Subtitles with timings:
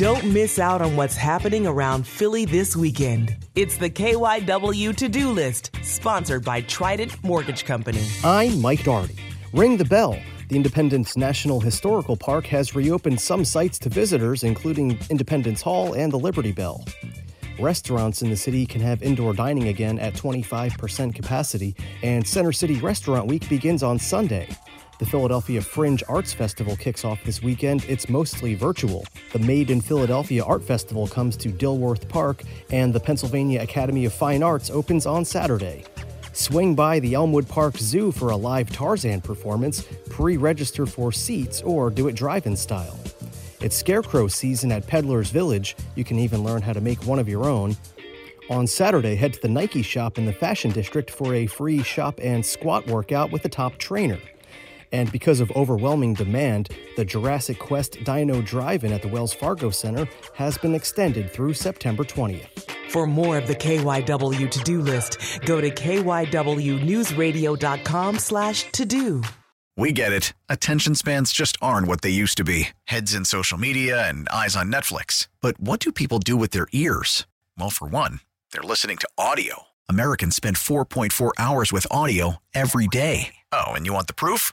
[0.00, 3.36] Don't miss out on what's happening around Philly this weekend.
[3.54, 8.02] It's the KYW to do list, sponsored by Trident Mortgage Company.
[8.24, 9.18] I'm Mike Dougherty.
[9.52, 10.18] Ring the bell.
[10.48, 16.10] The Independence National Historical Park has reopened some sites to visitors, including Independence Hall and
[16.10, 16.82] the Liberty Bell.
[17.58, 22.80] Restaurants in the city can have indoor dining again at 25% capacity, and Center City
[22.80, 24.48] Restaurant Week begins on Sunday.
[25.00, 27.86] The Philadelphia Fringe Arts Festival kicks off this weekend.
[27.88, 29.06] It's mostly virtual.
[29.32, 34.12] The Made in Philadelphia Art Festival comes to Dilworth Park, and the Pennsylvania Academy of
[34.12, 35.84] Fine Arts opens on Saturday.
[36.34, 41.62] Swing by the Elmwood Park Zoo for a live Tarzan performance, pre register for seats,
[41.62, 43.00] or do it drive in style.
[43.62, 45.76] It's scarecrow season at Peddler's Village.
[45.94, 47.74] You can even learn how to make one of your own.
[48.50, 52.20] On Saturday, head to the Nike shop in the Fashion District for a free shop
[52.22, 54.18] and squat workout with a top trainer.
[54.92, 59.70] And because of overwhelming demand, the Jurassic Quest Dino Drive In at the Wells Fargo
[59.70, 62.70] Center has been extended through September 20th.
[62.90, 69.22] For more of the KYW to-do list, go to kywnewsradio.com slash to-do.
[69.76, 70.32] We get it.
[70.48, 74.56] Attention spans just aren't what they used to be heads in social media and eyes
[74.56, 75.28] on Netflix.
[75.40, 77.26] But what do people do with their ears?
[77.58, 78.20] Well, for one,
[78.52, 79.64] they're listening to audio.
[79.88, 83.34] Americans spend 4.4 hours with audio every day.
[83.52, 84.52] Oh, and you want the proof?